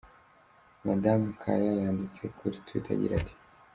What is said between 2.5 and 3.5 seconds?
Twitter agira ati:.